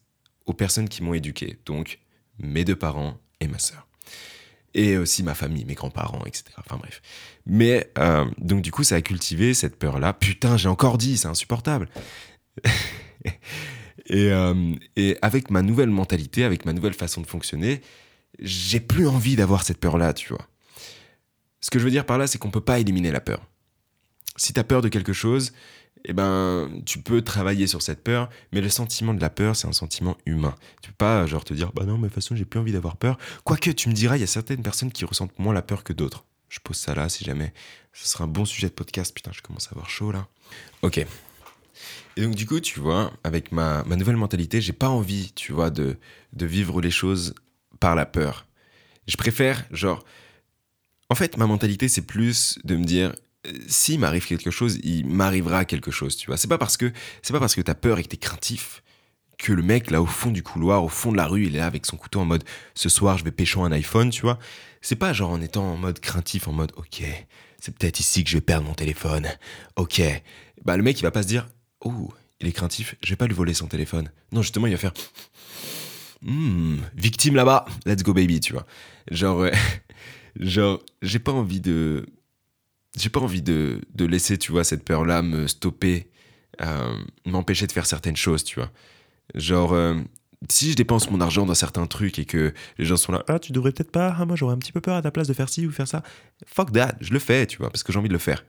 aux 0.45 0.53
personnes 0.53 0.87
qui 0.87 1.03
m'ont 1.03 1.15
éduqué. 1.15 1.57
Donc, 1.65 1.99
mes 2.37 2.63
deux 2.63 2.75
parents 2.75 3.17
et 3.39 3.47
ma 3.47 3.59
sœur. 3.59 3.87
Et 4.75 4.97
aussi 4.97 5.23
ma 5.23 5.33
famille, 5.33 5.65
mes 5.65 5.73
grands-parents, 5.73 6.23
etc. 6.25 6.43
Enfin 6.57 6.77
bref. 6.77 7.01
Mais, 7.45 7.91
euh, 7.97 8.25
donc 8.37 8.61
du 8.61 8.71
coup, 8.71 8.83
ça 8.83 8.95
a 8.95 9.01
cultivé 9.01 9.53
cette 9.53 9.77
peur-là. 9.77 10.13
Putain, 10.13 10.57
j'ai 10.57 10.69
encore 10.69 10.97
dit, 10.97 11.17
c'est 11.17 11.27
insupportable. 11.27 11.89
Euh, 14.11 14.75
et, 14.95 15.17
avec 15.23 15.49
ma 15.49 15.63
nouvelle 15.63 15.89
mentalité, 15.89 16.43
avec 16.43 16.65
ma 16.65 16.73
nouvelle 16.73 16.93
façon 16.93 17.21
de 17.21 17.25
fonctionner, 17.25 17.81
j'ai 18.39 18.79
plus 18.79 19.07
envie 19.07 19.35
d'avoir 19.35 19.63
cette 19.63 19.79
peur-là, 19.79 20.13
tu 20.13 20.29
vois. 20.29 20.47
Ce 21.59 21.71
que 21.71 21.79
je 21.79 21.85
veux 21.85 21.89
dire 21.89 22.05
par 22.05 22.19
là, 22.19 22.27
c'est 22.27 22.37
qu'on 22.37 22.51
peut 22.51 22.61
pas 22.61 22.77
éliminer 22.79 23.11
la 23.11 23.21
peur. 23.21 23.41
Si 24.35 24.53
tu 24.53 24.59
as 24.59 24.63
peur 24.63 24.83
de 24.83 24.89
quelque 24.89 25.13
chose, 25.13 25.53
eh 26.03 26.13
ben, 26.13 26.69
tu 26.85 26.99
peux 26.99 27.21
travailler 27.21 27.65
sur 27.67 27.81
cette 27.81 28.03
peur, 28.03 28.29
mais 28.51 28.61
le 28.61 28.69
sentiment 28.69 29.13
de 29.13 29.21
la 29.21 29.29
peur, 29.29 29.55
c'est 29.55 29.67
un 29.67 29.73
sentiment 29.73 30.17
humain. 30.25 30.55
Tu 30.81 30.91
peux 30.91 30.95
pas, 30.97 31.25
genre, 31.25 31.43
te 31.43 31.53
dire, 31.53 31.71
bah 31.73 31.85
non, 31.85 31.97
mais 31.97 32.03
de 32.03 32.13
toute 32.13 32.15
façon, 32.15 32.35
j'ai 32.35 32.45
plus 32.45 32.59
envie 32.59 32.73
d'avoir 32.73 32.97
peur. 32.97 33.17
Quoique, 33.43 33.71
tu 33.71 33.89
me 33.89 33.93
diras, 33.93 34.17
il 34.17 34.19
y 34.19 34.23
a 34.23 34.27
certaines 34.27 34.61
personnes 34.61 34.91
qui 34.91 35.05
ressentent 35.05 35.37
moins 35.39 35.53
la 35.53 35.63
peur 35.63 35.83
que 35.83 35.93
d'autres. 35.93 36.25
Je 36.49 36.59
pose 36.59 36.77
ça 36.77 36.93
là, 36.93 37.09
si 37.09 37.23
jamais. 37.23 37.53
Ce 37.93 38.07
sera 38.07 38.25
un 38.25 38.27
bon 38.27 38.45
sujet 38.45 38.67
de 38.67 38.73
podcast. 38.73 39.15
Putain, 39.15 39.31
je 39.33 39.41
commence 39.41 39.67
à 39.67 39.71
avoir 39.71 39.89
chaud 39.89 40.11
là. 40.11 40.27
Ok, 40.83 41.03
et 42.17 42.21
donc, 42.21 42.35
du 42.35 42.45
coup, 42.45 42.59
tu 42.59 42.79
vois, 42.79 43.11
avec 43.23 43.51
ma, 43.51 43.83
ma 43.83 43.95
nouvelle 43.95 44.17
mentalité, 44.17 44.61
j'ai 44.61 44.73
pas 44.73 44.89
envie, 44.89 45.31
tu 45.33 45.51
vois, 45.51 45.69
de, 45.69 45.97
de 46.33 46.45
vivre 46.45 46.81
les 46.81 46.91
choses 46.91 47.35
par 47.79 47.95
la 47.95 48.05
peur. 48.05 48.45
Je 49.07 49.17
préfère, 49.17 49.65
genre. 49.71 50.03
En 51.09 51.15
fait, 51.15 51.37
ma 51.37 51.45
mentalité, 51.45 51.87
c'est 51.87 52.01
plus 52.01 52.57
de 52.63 52.75
me 52.75 52.83
dire, 52.83 53.13
euh, 53.45 53.51
s'il 53.67 53.99
m'arrive 53.99 54.25
quelque 54.25 54.49
chose, 54.49 54.79
il 54.83 55.05
m'arrivera 55.05 55.65
quelque 55.65 55.91
chose, 55.91 56.17
tu 56.17 56.27
vois. 56.27 56.37
C'est 56.37 56.47
pas 56.47 56.57
parce 56.57 56.77
que 56.77 56.91
c'est 57.21 57.33
pas 57.33 57.39
parce 57.39 57.53
que 57.53 57.61
t'as 57.61 57.75
peur 57.75 57.99
et 57.99 58.03
que 58.03 58.09
t'es 58.09 58.17
craintif 58.17 58.81
que 59.37 59.51
le 59.51 59.61
mec 59.61 59.91
là 59.91 60.01
au 60.01 60.05
fond 60.05 60.31
du 60.31 60.43
couloir, 60.43 60.83
au 60.83 60.89
fond 60.89 61.11
de 61.11 61.17
la 61.17 61.27
rue, 61.27 61.45
il 61.45 61.55
est 61.55 61.59
là 61.59 61.65
avec 61.65 61.85
son 61.85 61.97
couteau 61.97 62.21
en 62.21 62.25
mode 62.25 62.43
ce 62.73 62.89
soir 62.89 63.17
je 63.17 63.23
vais 63.23 63.31
pêcher 63.31 63.59
un 63.59 63.71
iPhone, 63.71 64.09
tu 64.09 64.21
vois. 64.21 64.39
C'est 64.81 64.95
pas 64.95 65.13
genre 65.13 65.31
en 65.31 65.41
étant 65.41 65.73
en 65.73 65.77
mode 65.77 65.99
craintif, 65.99 66.47
en 66.47 66.53
mode 66.53 66.71
ok, 66.77 67.03
c'est 67.59 67.77
peut-être 67.77 67.99
ici 67.99 68.23
que 68.23 68.29
je 68.29 68.37
vais 68.37 68.41
perdre 68.41 68.67
mon 68.67 68.73
téléphone. 68.73 69.27
Ok, 69.75 70.01
bah 70.63 70.77
le 70.77 70.83
mec 70.83 70.99
il 70.99 71.03
va 71.03 71.11
pas 71.11 71.23
se 71.23 71.27
dire 71.27 71.47
oh, 71.85 72.13
il 72.41 72.47
est 72.47 72.51
craintif, 72.51 72.95
je 73.03 73.09
vais 73.11 73.15
pas 73.15 73.27
lui 73.27 73.33
voler 73.33 73.53
son 73.53 73.67
téléphone. 73.67 74.11
Non, 74.31 74.41
justement, 74.41 74.67
il 74.67 74.73
va 74.73 74.77
faire 74.77 74.93
hmm, 76.21 76.77
victime 76.95 77.35
là-bas, 77.35 77.65
let's 77.85 78.03
go 78.03 78.13
baby, 78.13 78.39
tu 78.39 78.53
vois. 78.53 78.65
Genre, 79.09 79.47
genre, 80.39 80.83
j'ai 81.01 81.19
pas 81.19 81.31
envie 81.31 81.61
de, 81.61 82.05
j'ai 82.97 83.09
pas 83.09 83.19
envie 83.19 83.41
de, 83.41 83.81
de 83.93 84.05
laisser, 84.05 84.37
tu 84.37 84.51
vois, 84.51 84.63
cette 84.63 84.83
peur-là 84.83 85.21
me 85.21 85.47
stopper, 85.47 86.09
euh, 86.61 86.97
m'empêcher 87.25 87.67
de 87.67 87.71
faire 87.71 87.85
certaines 87.85 88.15
choses, 88.15 88.43
tu 88.43 88.59
vois. 88.59 88.71
Genre, 89.33 89.73
euh, 89.73 89.95
si 90.49 90.71
je 90.71 90.75
dépense 90.75 91.09
mon 91.09 91.21
argent 91.21 91.45
dans 91.45 91.55
certains 91.55 91.85
trucs 91.87 92.19
et 92.19 92.25
que 92.25 92.53
les 92.77 92.85
gens 92.85 92.97
sont 92.97 93.11
là, 93.11 93.23
ah, 93.27 93.39
tu 93.39 93.51
devrais 93.51 93.71
peut-être 93.71 93.91
pas, 93.91 94.15
ah, 94.17 94.25
moi 94.25 94.35
j'aurais 94.35 94.53
un 94.53 94.57
petit 94.57 94.71
peu 94.71 94.81
peur 94.81 94.95
à 94.95 95.01
ta 95.01 95.11
place 95.11 95.27
de 95.27 95.33
faire 95.33 95.49
ci 95.49 95.65
ou 95.65 95.71
faire 95.71 95.87
ça. 95.87 96.03
Fuck 96.45 96.71
that, 96.73 96.95
je 97.01 97.13
le 97.13 97.19
fais, 97.19 97.45
tu 97.47 97.57
vois, 97.57 97.69
parce 97.69 97.83
que 97.83 97.91
j'ai 97.91 97.99
envie 97.99 98.09
de 98.09 98.13
le 98.13 98.19
faire. 98.19 98.45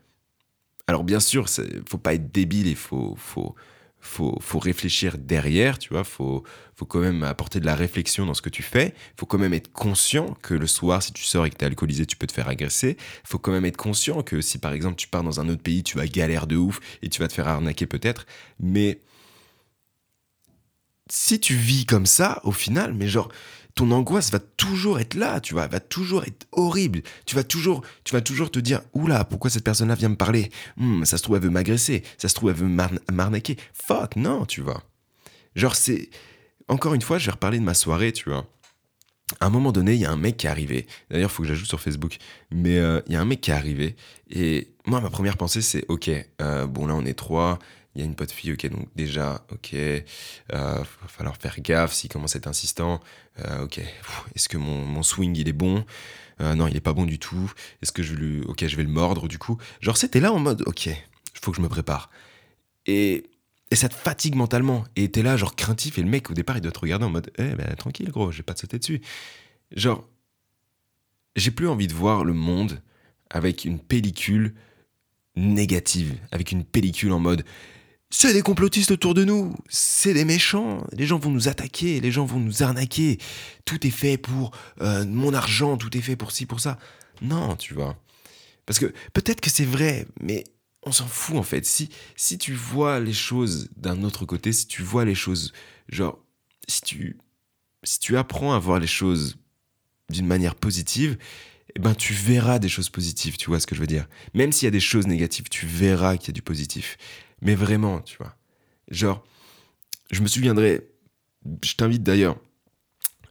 Alors 0.87 1.03
bien 1.03 1.19
sûr, 1.19 1.47
faut 1.85 1.97
pas 1.97 2.13
être 2.13 2.31
débile, 2.31 2.67
il 2.67 2.75
faut, 2.77 3.15
faut, 3.17 3.55
faut, 3.99 4.37
faut 4.39 4.59
réfléchir 4.59 5.17
derrière, 5.17 5.77
tu 5.79 5.89
vois, 5.89 6.05
faut, 6.05 6.43
faut 6.75 6.85
quand 6.85 6.99
même 7.01 7.23
apporter 7.23 7.59
de 7.59 7.65
la 7.65 7.75
réflexion 7.75 8.25
dans 8.25 8.33
ce 8.33 8.41
que 8.41 8.49
tu 8.49 8.63
fais, 8.63 8.93
faut 9.19 9.25
quand 9.25 9.37
même 9.37 9.53
être 9.53 9.71
conscient 9.73 10.33
que 10.41 10.53
le 10.53 10.65
soir, 10.65 11.03
si 11.03 11.11
tu 11.11 11.23
sors 11.23 11.45
et 11.45 11.49
que 11.49 11.57
tu 11.57 11.65
es 11.65 11.67
alcoolisé, 11.67 12.05
tu 12.05 12.15
peux 12.15 12.27
te 12.27 12.31
faire 12.31 12.47
agresser, 12.47 12.95
faut 13.25 13.37
quand 13.37 13.51
même 13.51 13.65
être 13.65 13.75
conscient 13.77 14.21
que 14.23 14.39
si 14.39 14.59
par 14.59 14.71
exemple 14.71 14.95
tu 14.95 15.09
pars 15.09 15.23
dans 15.23 15.41
un 15.41 15.49
autre 15.49 15.61
pays, 15.61 15.83
tu 15.83 15.97
vas 15.97 16.07
galère 16.07 16.47
de 16.47 16.55
ouf 16.55 16.79
et 17.01 17.09
tu 17.09 17.19
vas 17.21 17.27
te 17.27 17.33
faire 17.33 17.49
arnaquer 17.49 17.85
peut-être, 17.85 18.25
mais 18.59 19.01
si 21.09 21.39
tu 21.39 21.55
vis 21.55 21.85
comme 21.85 22.05
ça, 22.05 22.41
au 22.43 22.51
final, 22.51 22.93
mais 22.93 23.07
genre, 23.07 23.29
ton 23.77 23.91
angoisse 23.91 24.31
va 24.31 24.39
toujours 24.39 24.99
être 24.99 25.13
là, 25.13 25.39
tu 25.39 25.53
vois, 25.53 25.67
va 25.67 25.79
toujours 25.79 26.23
être 26.25 26.47
horrible. 26.51 27.03
Tu 27.27 27.35
vas 27.35 27.43
toujours, 27.43 27.83
tu 28.03 28.13
vas 28.13 28.21
toujours 28.21 28.49
te 28.49 28.57
dire, 28.57 28.81
oula, 28.93 29.23
pourquoi 29.23 29.51
cette 29.51 29.63
personne-là 29.63 29.93
vient 29.93 30.09
me 30.09 30.15
parler? 30.15 30.49
Hmm, 30.77 31.05
Ça 31.05 31.17
se 31.17 31.23
trouve, 31.23 31.35
elle 31.35 31.43
veut 31.43 31.51
m'agresser. 31.51 32.01
Ça 32.17 32.27
se 32.27 32.33
trouve, 32.33 32.49
elle 32.49 32.55
veut 32.55 32.91
m'arnaquer. 33.11 33.55
Fuck, 33.73 34.15
non, 34.15 34.45
tu 34.45 34.61
vois. 34.61 34.81
Genre, 35.55 35.75
c'est. 35.75 36.09
Encore 36.67 36.95
une 36.95 37.03
fois, 37.03 37.19
je 37.19 37.27
vais 37.27 37.31
reparler 37.33 37.59
de 37.59 37.63
ma 37.63 37.75
soirée, 37.75 38.11
tu 38.11 38.29
vois. 38.29 38.47
À 39.39 39.45
un 39.45 39.49
moment 39.51 39.71
donné, 39.71 39.93
il 39.93 39.99
y 39.99 40.05
a 40.05 40.11
un 40.11 40.17
mec 40.17 40.37
qui 40.37 40.47
est 40.47 40.49
arrivé. 40.49 40.87
D'ailleurs, 41.11 41.29
il 41.29 41.33
faut 41.33 41.43
que 41.43 41.47
j'ajoute 41.47 41.67
sur 41.67 41.79
Facebook. 41.79 42.17
Mais 42.49 42.79
euh, 42.79 43.01
il 43.05 43.13
y 43.13 43.15
a 43.15 43.21
un 43.21 43.25
mec 43.25 43.41
qui 43.41 43.51
est 43.51 43.53
arrivé. 43.53 43.95
Et 44.31 44.73
moi, 44.87 45.01
ma 45.01 45.11
première 45.11 45.37
pensée, 45.37 45.61
c'est 45.61 45.85
ok, 45.87 46.09
euh, 46.41 46.65
bon, 46.65 46.87
là, 46.87 46.95
on 46.95 47.05
est 47.05 47.13
trois 47.13 47.59
il 47.97 48.01
y 48.01 48.03
a 48.03 48.05
une 48.05 48.15
pote 48.15 48.31
fille, 48.31 48.53
ok, 48.53 48.67
donc 48.67 48.87
déjà, 48.95 49.43
ok, 49.51 49.73
euh, 49.73 50.03
va 50.51 50.85
falloir 51.07 51.35
faire 51.37 51.59
gaffe 51.59 51.93
s'il 51.93 52.11
commence 52.11 52.35
à 52.35 52.37
être 52.37 52.47
insistant, 52.47 53.01
euh, 53.39 53.63
ok, 53.63 53.79
est-ce 54.35 54.47
que 54.47 54.57
mon, 54.57 55.01
swing 55.01 55.35
il 55.35 55.49
est 55.49 55.53
bon? 55.53 55.83
Euh, 56.39 56.53
Non, 56.53 56.67
il 56.67 56.77
est 56.77 56.81
pas 56.81 56.93
bon 56.93 57.05
du 57.05 57.17
tout, 57.17 57.51
est-ce 57.81 57.91
que 57.91 58.03
je 58.03 58.13
lui, 58.13 58.41
ok, 58.43 58.67
je 58.67 58.75
vais 58.75 58.83
le 58.83 58.89
mordre 58.89 59.27
du 59.27 59.39
coup? 59.39 59.57
Genre, 59.81 59.97
c'était 59.97 60.19
là 60.19 60.31
en 60.31 60.37
mode, 60.37 60.61
ok, 60.67 60.85
il 60.85 61.39
faut 61.41 61.49
que 61.49 61.57
je 61.57 61.61
me 61.61 61.69
prépare. 61.69 62.11
Et, 62.85 63.23
et 63.71 63.75
ça 63.75 63.89
te 63.89 63.95
fatigue 63.95 64.35
mentalement, 64.35 64.85
et 64.95 65.09
t'es 65.09 65.23
là, 65.23 65.35
genre 65.35 65.55
craintif, 65.55 65.97
et 65.97 66.03
le 66.03 66.09
mec 66.09 66.29
au 66.29 66.35
départ 66.35 66.55
il 66.55 66.61
doit 66.61 66.71
te 66.71 66.79
regarder 66.79 67.05
en 67.05 67.09
mode, 67.09 67.31
eh 67.39 67.55
ben 67.55 67.75
tranquille 67.77 68.11
gros, 68.11 68.31
je 68.31 68.37
vais 68.37 68.43
pas 68.43 68.53
te 68.53 68.59
sauter 68.59 68.77
dessus. 68.77 69.01
Genre, 69.75 70.07
j'ai 71.35 71.49
plus 71.49 71.67
envie 71.67 71.87
de 71.87 71.93
voir 71.93 72.23
le 72.23 72.33
monde 72.33 72.79
avec 73.31 73.65
une 73.65 73.79
pellicule 73.79 74.53
négative, 75.35 76.15
avec 76.31 76.51
une 76.51 76.63
pellicule 76.63 77.11
en 77.11 77.19
mode 77.19 77.43
c'est 78.09 78.33
des 78.33 78.41
complotistes 78.41 78.91
autour 78.91 79.13
de 79.13 79.25
nous, 79.25 79.53
c'est 79.69 80.13
des 80.13 80.25
méchants, 80.25 80.85
les 80.93 81.05
gens 81.05 81.19
vont 81.19 81.29
nous 81.29 81.47
attaquer, 81.47 81.99
les 81.99 82.11
gens 82.11 82.25
vont 82.25 82.39
nous 82.39 82.63
arnaquer, 82.63 83.17
tout 83.65 83.85
est 83.85 83.91
fait 83.91 84.17
pour 84.17 84.51
euh, 84.81 85.05
mon 85.05 85.33
argent, 85.33 85.77
tout 85.77 85.95
est 85.97 86.01
fait 86.01 86.15
pour 86.15 86.31
ci, 86.31 86.45
pour 86.45 86.59
ça. 86.59 86.77
Non, 87.21 87.55
tu 87.55 87.73
vois. 87.73 87.97
Parce 88.65 88.79
que 88.79 88.93
peut-être 89.13 89.41
que 89.41 89.49
c'est 89.49 89.65
vrai, 89.65 90.07
mais 90.21 90.45
on 90.83 90.91
s'en 90.91 91.07
fout 91.07 91.37
en 91.37 91.43
fait. 91.43 91.65
Si, 91.65 91.89
si 92.15 92.37
tu 92.37 92.53
vois 92.53 92.99
les 92.99 93.13
choses 93.13 93.69
d'un 93.75 94.03
autre 94.03 94.25
côté, 94.25 94.53
si 94.53 94.67
tu 94.67 94.81
vois 94.81 95.03
les 95.03 95.15
choses, 95.15 95.51
genre, 95.89 96.17
si 96.67 96.81
tu, 96.81 97.17
si 97.83 97.99
tu 97.99 98.17
apprends 98.17 98.53
à 98.53 98.59
voir 98.59 98.79
les 98.79 98.87
choses 98.87 99.37
d'une 100.09 100.27
manière 100.27 100.55
positive, 100.55 101.17
ben 101.79 101.93
tu 101.93 102.13
verras 102.13 102.59
des 102.59 102.69
choses 102.69 102.89
positives, 102.89 103.37
tu 103.37 103.49
vois 103.49 103.59
ce 103.59 103.67
que 103.67 103.75
je 103.75 103.81
veux 103.81 103.87
dire. 103.87 104.07
Même 104.33 104.51
s'il 104.51 104.65
y 104.65 104.67
a 104.67 104.71
des 104.71 104.79
choses 104.79 105.07
négatives, 105.07 105.49
tu 105.49 105.65
verras 105.65 106.17
qu'il 106.17 106.29
y 106.29 106.31
a 106.31 106.33
du 106.33 106.41
positif. 106.41 106.97
Mais 107.41 107.55
vraiment, 107.55 108.01
tu 108.01 108.17
vois. 108.17 108.35
Genre, 108.89 109.23
je 110.11 110.21
me 110.21 110.27
souviendrai, 110.27 110.89
je 111.63 111.75
t'invite 111.75 112.03
d'ailleurs 112.03 112.37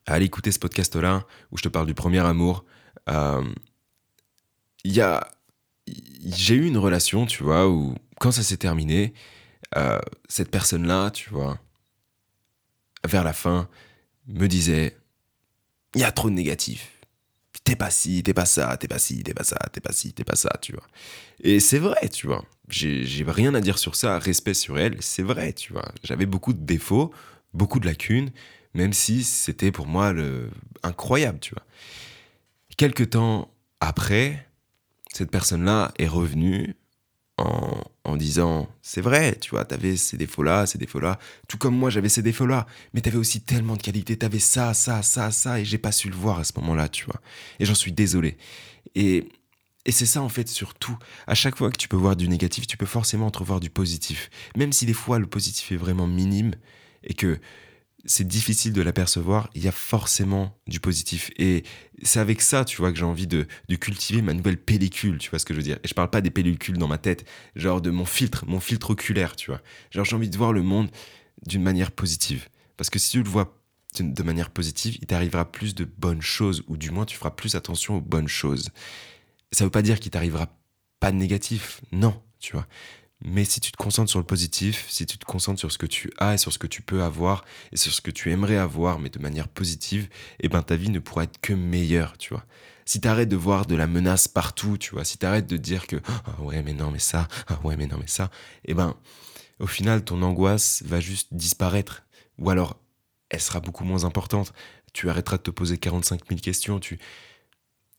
à 0.06 0.14
aller 0.14 0.26
écouter 0.26 0.52
ce 0.52 0.58
podcast-là 0.58 1.26
où 1.50 1.56
je 1.56 1.62
te 1.62 1.68
parle 1.68 1.86
du 1.86 1.94
premier 1.94 2.20
amour. 2.20 2.64
Euh, 3.08 3.44
y 4.84 5.00
a, 5.00 5.28
j'ai 6.24 6.54
eu 6.54 6.66
une 6.66 6.78
relation, 6.78 7.26
tu 7.26 7.42
vois, 7.42 7.68
où 7.68 7.94
quand 8.20 8.32
ça 8.32 8.42
s'est 8.42 8.56
terminé, 8.56 9.14
euh, 9.76 9.98
cette 10.28 10.50
personne-là, 10.50 11.10
tu 11.10 11.30
vois, 11.30 11.58
vers 13.04 13.24
la 13.24 13.32
fin, 13.32 13.68
me 14.28 14.46
disait, 14.46 14.96
il 15.94 16.00
y 16.00 16.04
a 16.04 16.12
trop 16.12 16.30
de 16.30 16.34
négatifs 16.34 16.95
t'es 17.66 17.74
pas 17.74 17.90
ci, 17.90 18.22
t'es 18.22 18.32
pas 18.32 18.46
ça, 18.46 18.76
t'es 18.76 18.86
pas 18.86 19.00
ci, 19.00 19.24
t'es 19.24 19.34
pas 19.34 19.42
ça, 19.42 19.58
t'es 19.72 19.80
pas 19.80 19.92
ci, 19.92 20.12
t'es 20.12 20.22
pas 20.22 20.36
ça, 20.36 20.56
tu 20.62 20.72
vois. 20.72 20.86
Et 21.40 21.58
c'est 21.58 21.80
vrai, 21.80 22.08
tu 22.08 22.28
vois. 22.28 22.44
J'ai 22.68 23.24
rien 23.26 23.54
à 23.54 23.60
dire 23.60 23.78
sur 23.78 23.96
ça, 23.96 24.20
respect 24.20 24.54
sur 24.54 24.78
elle, 24.78 24.96
c'est 25.00 25.24
vrai, 25.24 25.52
tu 25.52 25.72
vois. 25.72 25.90
J'avais 26.04 26.26
beaucoup 26.26 26.52
de 26.52 26.64
défauts, 26.64 27.12
beaucoup 27.54 27.80
de 27.80 27.86
lacunes, 27.86 28.30
même 28.74 28.92
si 28.92 29.24
c'était 29.24 29.72
pour 29.72 29.88
moi 29.88 30.12
le 30.12 30.48
incroyable, 30.84 31.40
tu 31.40 31.54
vois. 31.54 31.64
Quelques 32.76 33.10
temps 33.10 33.52
après, 33.80 34.46
cette 35.12 35.32
personne-là 35.32 35.92
est 35.98 36.06
revenue 36.06 36.76
en, 37.38 38.16
disant 38.16 38.68
c'est 38.80 39.02
vrai, 39.02 39.36
tu 39.38 39.50
vois, 39.50 39.64
t'avais 39.66 39.96
ces 39.96 40.16
défauts-là, 40.16 40.64
ces 40.66 40.78
défauts-là, 40.78 41.18
tout 41.48 41.58
comme 41.58 41.76
moi 41.76 41.90
j'avais 41.90 42.08
ces 42.08 42.22
défauts-là, 42.22 42.66
mais 42.94 43.02
t'avais 43.02 43.18
aussi 43.18 43.42
tellement 43.42 43.76
de 43.76 43.82
qualités, 43.82 44.16
t'avais 44.16 44.38
ça, 44.38 44.72
ça, 44.74 45.02
ça, 45.02 45.30
ça, 45.30 45.60
et 45.60 45.64
j'ai 45.64 45.76
pas 45.78 45.92
su 45.92 46.08
le 46.08 46.16
voir 46.16 46.38
à 46.38 46.44
ce 46.44 46.52
moment-là, 46.56 46.88
tu 46.88 47.04
vois. 47.04 47.20
Et 47.60 47.66
j'en 47.66 47.74
suis 47.74 47.92
désolé. 47.92 48.38
Et 48.94 49.28
Et 49.84 49.92
c'est 49.92 50.06
ça 50.06 50.20
en 50.22 50.28
fait 50.28 50.48
surtout. 50.48 50.96
À 51.26 51.34
chaque 51.34 51.56
fois 51.56 51.70
que 51.70 51.76
tu 51.76 51.88
peux 51.88 51.96
voir 51.96 52.16
du 52.16 52.28
négatif, 52.28 52.66
tu 52.66 52.76
peux 52.76 52.86
forcément 52.86 53.26
entrevoir 53.26 53.60
du 53.60 53.70
positif. 53.70 54.30
Même 54.56 54.72
si 54.72 54.86
des 54.86 54.94
fois 54.94 55.18
le 55.18 55.26
positif 55.26 55.70
est 55.72 55.76
vraiment 55.76 56.08
minime 56.08 56.52
et 57.04 57.14
que 57.14 57.38
c'est 58.06 58.26
difficile 58.26 58.72
de 58.72 58.82
l'apercevoir, 58.82 59.50
il 59.54 59.64
y 59.64 59.68
a 59.68 59.72
forcément 59.72 60.56
du 60.66 60.80
positif. 60.80 61.30
Et 61.36 61.64
c'est 62.02 62.20
avec 62.20 62.40
ça, 62.40 62.64
tu 62.64 62.78
vois, 62.78 62.92
que 62.92 62.98
j'ai 62.98 63.04
envie 63.04 63.26
de, 63.26 63.46
cultiver 63.80 64.22
ma 64.22 64.32
nouvelle 64.32 64.56
pellicule, 64.56 65.18
tu 65.18 65.30
vois 65.30 65.38
ce 65.38 65.44
que 65.44 65.52
je 65.52 65.58
veux 65.58 65.64
dire. 65.64 65.78
Et 65.84 65.88
je 65.88 65.94
parle 65.94 66.10
pas 66.10 66.20
des 66.20 66.30
pellicules 66.30 66.78
dans 66.78 66.88
ma 66.88 66.98
tête, 66.98 67.24
genre 67.54 67.80
de 67.80 67.90
mon 67.90 68.04
filtre, 68.04 68.44
mon 68.46 68.60
filtre 68.60 68.90
oculaire, 68.90 69.36
tu 69.36 69.50
vois. 69.50 69.60
Genre 69.90 70.04
j'ai 70.04 70.16
envie 70.16 70.30
de 70.30 70.36
voir 70.36 70.52
le 70.52 70.62
monde 70.62 70.88
d'une 71.46 71.62
manière 71.62 71.90
positive. 71.90 72.48
Parce 72.76 72.90
que 72.90 72.98
si 72.98 73.10
tu 73.10 73.22
le 73.22 73.28
vois 73.28 73.60
de 73.98 74.22
manière 74.22 74.50
positive, 74.50 74.98
il 75.00 75.06
t'arrivera 75.06 75.50
plus 75.50 75.74
de 75.74 75.84
bonnes 75.84 76.22
choses, 76.22 76.62
ou 76.68 76.76
du 76.76 76.90
moins 76.90 77.06
tu 77.06 77.16
feras 77.16 77.30
plus 77.30 77.54
attention 77.54 77.96
aux 77.96 78.00
bonnes 78.00 78.28
choses. 78.28 78.70
Ça 79.52 79.64
veut 79.64 79.70
pas 79.70 79.82
dire 79.82 80.00
qu'il 80.00 80.10
t'arrivera 80.10 80.48
pas 81.00 81.12
de 81.12 81.16
négatif, 81.16 81.80
non, 81.92 82.20
tu 82.38 82.52
vois. 82.52 82.66
Mais 83.22 83.44
si 83.44 83.60
tu 83.60 83.72
te 83.72 83.76
concentres 83.76 84.10
sur 84.10 84.18
le 84.18 84.26
positif, 84.26 84.86
si 84.88 85.06
tu 85.06 85.16
te 85.16 85.24
concentres 85.24 85.58
sur 85.58 85.72
ce 85.72 85.78
que 85.78 85.86
tu 85.86 86.10
as 86.18 86.34
et 86.34 86.38
sur 86.38 86.52
ce 86.52 86.58
que 86.58 86.66
tu 86.66 86.82
peux 86.82 87.02
avoir 87.02 87.44
et 87.72 87.76
sur 87.76 87.92
ce 87.92 88.00
que 88.00 88.10
tu 88.10 88.30
aimerais 88.30 88.58
avoir, 88.58 88.98
mais 88.98 89.08
de 89.08 89.18
manière 89.18 89.48
positive, 89.48 90.08
eh 90.40 90.48
ben 90.48 90.62
ta 90.62 90.76
vie 90.76 90.90
ne 90.90 90.98
pourra 90.98 91.24
être 91.24 91.40
que 91.40 91.54
meilleure, 91.54 92.18
tu 92.18 92.34
vois. 92.34 92.44
Si 92.84 93.00
tu 93.00 93.08
arrêtes 93.08 93.30
de 93.30 93.36
voir 93.36 93.66
de 93.66 93.74
la 93.74 93.86
menace 93.86 94.28
partout, 94.28 94.76
tu 94.76 94.92
vois, 94.92 95.04
si 95.04 95.18
tu 95.18 95.26
arrêtes 95.26 95.46
de 95.46 95.56
dire 95.56 95.86
que 95.86 95.96
ah 96.06 96.42
ouais 96.42 96.62
mais 96.62 96.74
non 96.74 96.90
mais 96.90 96.98
ça, 96.98 97.26
ah 97.48 97.58
ouais 97.64 97.76
mais 97.76 97.86
non 97.86 97.96
mais 97.98 98.06
ça, 98.06 98.30
eh 98.64 98.74
ben 98.74 98.94
au 99.58 99.66
final 99.66 100.04
ton 100.04 100.20
angoisse 100.22 100.82
va 100.84 101.00
juste 101.00 101.28
disparaître 101.32 102.04
ou 102.38 102.50
alors 102.50 102.78
elle 103.30 103.40
sera 103.40 103.60
beaucoup 103.60 103.84
moins 103.84 104.04
importante. 104.04 104.52
Tu 104.92 105.08
arrêteras 105.10 105.38
de 105.38 105.42
te 105.42 105.50
poser 105.50 105.78
45 105.78 106.28
000 106.28 106.40
questions, 106.40 106.80
tu 106.80 106.98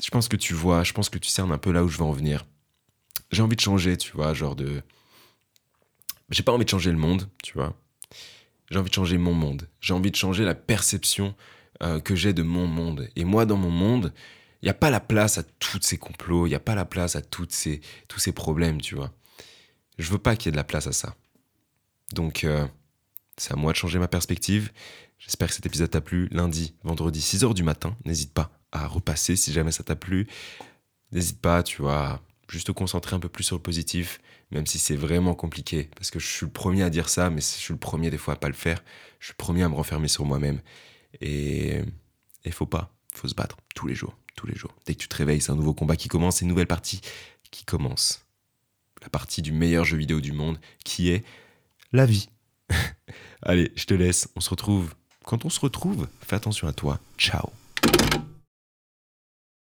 je 0.04 0.10
pense 0.12 0.28
que 0.28 0.36
tu 0.36 0.54
vois, 0.54 0.84
je 0.84 0.94
pense 0.94 1.10
que 1.10 1.18
tu 1.18 1.30
cernes 1.30 1.52
un 1.52 1.58
peu 1.58 1.72
là 1.72 1.84
où 1.84 1.88
je 1.88 1.98
veux 1.98 2.04
en 2.04 2.12
venir. 2.12 2.46
J'ai 3.32 3.42
envie 3.42 3.56
de 3.56 3.62
changer, 3.62 3.98
tu 3.98 4.12
vois, 4.14 4.34
genre 4.34 4.56
de 4.56 4.84
j'ai 6.30 6.44
pas 6.44 6.52
envie 6.52 6.66
de 6.66 6.70
changer 6.70 6.92
le 6.92 6.98
monde, 6.98 7.30
tu 7.44 7.54
vois. 7.54 7.76
J'ai 8.70 8.78
envie 8.78 8.90
de 8.90 8.96
changer 8.96 9.18
mon 9.18 9.34
monde. 9.34 9.68
J'ai 9.80 9.94
envie 9.94 10.12
de 10.12 10.16
changer 10.16 10.44
la 10.44 10.56
perception 10.56 11.36
euh, 11.84 12.00
que 12.00 12.16
j'ai 12.16 12.34
de 12.34 12.44
mon 12.44 12.68
monde. 12.68 13.10
Et 13.16 13.24
moi, 13.24 13.46
dans 13.46 13.56
mon 13.56 13.70
monde, 13.70 14.14
il 14.62 14.66
n'y 14.66 14.70
a 14.70 14.74
pas 14.74 14.90
la 14.90 15.00
place 15.00 15.38
à 15.38 15.44
tous 15.44 15.82
ces 15.82 15.98
complots, 15.98 16.48
il 16.48 16.50
n'y 16.50 16.56
a 16.56 16.60
pas 16.60 16.76
la 16.76 16.86
place 16.86 17.16
à 17.16 17.22
toutes 17.22 17.54
ces, 17.54 17.82
tous 18.08 18.20
ces 18.20 18.32
problèmes, 18.32 18.82
tu 18.82 18.96
vois. 18.96 19.14
Je 19.98 20.12
veux 20.12 20.18
pas 20.18 20.36
qu'il 20.36 20.48
y 20.48 20.50
ait 20.50 20.52
de 20.52 20.58
la 20.58 20.64
place 20.64 20.88
à 20.88 20.92
ça. 20.92 21.16
Donc, 22.14 22.44
euh, 22.44 22.66
c'est 23.38 23.54
à 23.54 23.56
moi 23.56 23.72
de 23.72 23.78
changer 23.78 24.00
ma 24.00 24.08
perspective. 24.08 24.72
J'espère 25.20 25.48
que 25.48 25.54
cet 25.54 25.66
épisode 25.66 25.90
t'a 25.90 26.02
plu. 26.02 26.28
Lundi, 26.32 26.76
vendredi, 26.84 27.20
6h 27.20 27.54
du 27.54 27.64
matin. 27.64 27.96
N'hésite 28.06 28.34
pas 28.34 28.52
à 28.72 28.88
repasser 28.88 29.36
si 29.36 29.54
jamais 29.54 29.72
ça 29.72 29.84
t'a 29.84 29.96
plu. 29.96 30.28
N'hésite 31.12 31.40
pas, 31.40 31.64
tu 31.64 31.82
vois, 31.82 32.22
juste 32.50 32.68
te 32.68 32.72
concentrer 32.72 33.16
un 33.16 33.20
peu 33.20 33.30
plus 33.30 33.44
sur 33.44 33.56
le 33.56 33.62
positif, 33.62 34.20
même 34.52 34.66
si 34.66 34.80
c'est 34.80 34.96
vraiment 34.96 35.34
compliqué. 35.34 35.90
Parce 35.96 36.12
que 36.12 36.20
je 36.20 36.28
suis 36.28 36.46
le 36.46 36.52
premier 36.52 36.84
à 36.84 36.90
dire 36.90 37.10
ça, 37.10 37.30
mais 37.30 37.42
je 37.42 37.46
suis 37.46 37.74
le 37.74 37.80
premier 37.80 38.10
des 38.10 38.18
fois 38.18 38.36
à 38.36 38.38
pas 38.38 38.48
le 38.48 38.54
faire. 38.54 38.84
Je 39.20 39.28
suis 39.28 39.34
le 39.34 39.44
premier 39.44 39.64
à 39.64 39.70
me 39.70 39.76
renfermer 39.76 40.08
sur 40.08 40.26
moi-même. 40.26 40.62
Et 41.22 41.82
il 42.46 42.52
faut 42.52 42.66
pas, 42.66 42.94
faut 43.14 43.28
se 43.28 43.36
battre 43.36 43.58
tous 43.76 43.88
les 43.88 43.96
jours, 43.96 44.18
tous 44.36 44.48
les 44.48 44.56
jours. 44.56 44.76
Dès 44.86 44.94
que 44.94 45.00
tu 45.00 45.08
te 45.08 45.16
réveilles, 45.16 45.42
c'est 45.42 45.52
un 45.52 45.56
nouveau 45.56 45.74
combat 45.74 45.96
qui 45.96 46.08
commence, 46.08 46.38
c'est 46.38 46.46
une 46.46 46.50
nouvelle 46.50 46.68
partie 46.68 47.02
qui 47.52 47.66
commence. 47.66 48.26
La 49.02 49.10
partie 49.10 49.42
du 49.42 49.52
meilleur 49.52 49.86
jeu 49.86 49.98
vidéo 49.98 50.22
du 50.22 50.32
monde, 50.32 50.60
qui 50.84 51.10
est 51.10 51.24
la 51.92 52.06
vie. 52.06 52.30
Allez, 53.42 53.72
je 53.76 53.86
te 53.86 53.94
laisse, 53.94 54.28
on 54.36 54.42
se 54.42 54.50
retrouve. 54.50 54.94
Quand 55.26 55.46
on 55.46 55.50
se 55.50 55.60
retrouve, 55.60 56.08
fais 56.22 56.36
attention 56.36 56.68
à 56.68 56.74
toi. 56.74 57.00
Ciao. 57.18 57.52